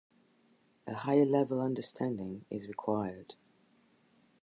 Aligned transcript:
A 0.87 0.95
higher-level 0.95 1.61
understanding 1.61 2.43
is 2.49 2.67
required. 2.67 3.35